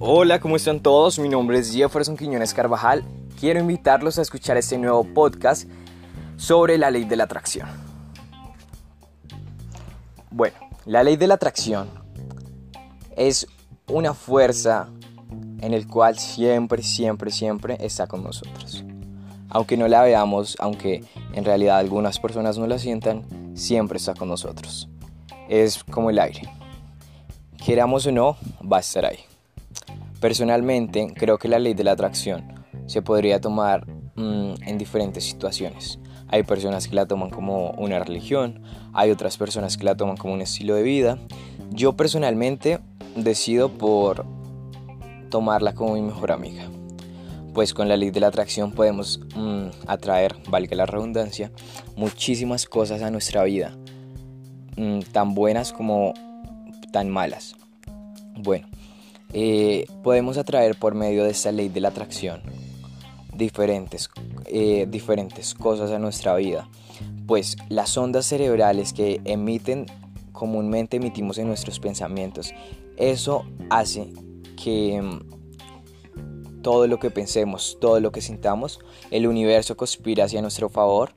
[0.00, 1.18] Hola, ¿cómo están todos?
[1.18, 3.02] Mi nombre es Jefferson Quiñones Carvajal.
[3.40, 5.68] Quiero invitarlos a escuchar este nuevo podcast
[6.36, 7.68] sobre la ley de la atracción.
[10.30, 10.54] Bueno,
[10.86, 11.88] la ley de la atracción
[13.16, 13.48] es
[13.88, 14.88] una fuerza
[15.62, 18.84] en el cual siempre, siempre, siempre está con nosotros.
[19.50, 21.02] Aunque no la veamos, aunque
[21.32, 23.24] en realidad algunas personas no la sientan,
[23.56, 24.88] siempre está con nosotros.
[25.48, 26.42] Es como el aire.
[27.66, 29.18] Queramos o no, va a estar ahí.
[30.20, 33.86] Personalmente, creo que la ley de la atracción se podría tomar
[34.16, 36.00] mm, en diferentes situaciones.
[36.28, 40.34] Hay personas que la toman como una religión, hay otras personas que la toman como
[40.34, 41.18] un estilo de vida.
[41.70, 42.80] Yo personalmente
[43.14, 44.26] decido por
[45.30, 46.64] tomarla como mi mejor amiga.
[47.54, 51.50] Pues con la ley de la atracción podemos mm, atraer, valga la redundancia,
[51.96, 53.76] muchísimas cosas a nuestra vida,
[54.76, 56.12] mm, tan buenas como
[56.92, 57.56] tan malas.
[58.36, 58.68] Bueno,
[59.32, 62.42] eh, podemos atraer por medio de esta ley de la atracción
[63.38, 64.10] diferentes,
[64.46, 66.68] eh, diferentes cosas a nuestra vida.
[67.26, 69.86] Pues las ondas cerebrales que emiten
[70.32, 72.52] comúnmente emitimos en nuestros pensamientos,
[72.96, 74.12] eso hace
[74.62, 80.68] que mm, todo lo que pensemos, todo lo que sintamos, el universo conspira hacia nuestro
[80.68, 81.12] favor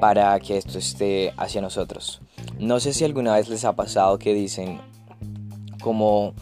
[0.00, 2.22] para que esto esté hacia nosotros.
[2.58, 4.80] No sé si alguna vez les ha pasado que dicen
[5.80, 6.34] como,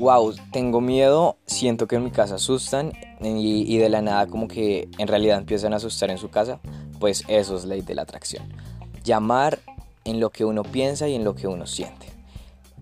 [0.00, 4.88] wow, tengo miedo, siento que en mi casa asustan y, de la nada como que
[4.96, 6.58] en realidad empiezan a asustar en su casa,
[6.98, 8.48] pues eso es ley de la atracción.
[9.04, 9.58] Llamar
[10.04, 12.06] en lo que uno piensa y en lo que uno siente.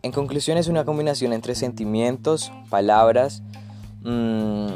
[0.02, 3.42] En conclusión es una combinación entre sentimientos, palabras
[4.02, 4.68] mmm,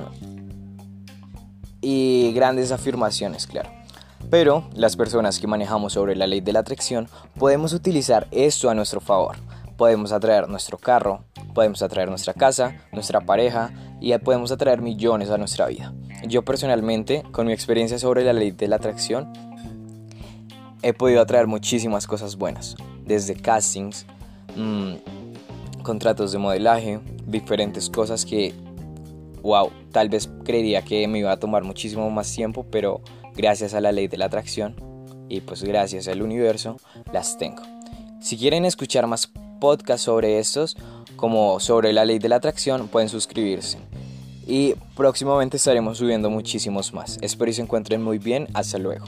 [1.81, 3.71] y grandes afirmaciones, claro.
[4.31, 8.75] Pero las personas que manejamos sobre la ley de la atracción podemos utilizar esto a
[8.75, 9.37] nuestro favor.
[9.77, 15.39] Podemos atraer nuestro carro, podemos atraer nuestra casa, nuestra pareja y podemos atraer millones a
[15.39, 15.93] nuestra vida.
[16.27, 19.33] Yo personalmente, con mi experiencia sobre la ley de la atracción,
[20.83, 24.07] he podido atraer muchísimas cosas buenas, desde castings,
[24.57, 24.95] mmm,
[25.83, 28.55] contratos de modelaje, diferentes cosas que,
[29.43, 33.01] wow, tal vez creería que me iba a tomar muchísimo más tiempo, pero
[33.35, 34.77] gracias a la ley de la atracción
[35.29, 36.77] y pues gracias al universo
[37.13, 37.63] las tengo.
[38.21, 40.77] Si quieren escuchar más podcasts sobre estos,
[41.23, 43.79] como sobre la ley de la atracción, pueden suscribirse.
[44.45, 47.17] Y próximamente estaremos subiendo muchísimos más.
[47.23, 48.49] Espero que se encuentren muy bien.
[48.55, 49.05] Hasta luego.